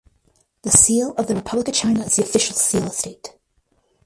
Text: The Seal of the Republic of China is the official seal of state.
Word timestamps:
The 0.63 0.71
Seal 0.71 1.13
of 1.13 1.27
the 1.27 1.35
Republic 1.35 1.67
of 1.67 1.75
China 1.75 2.01
is 2.03 2.15
the 2.15 2.23
official 2.23 2.55
seal 2.55 2.87
of 2.87 2.93
state. 2.93 3.33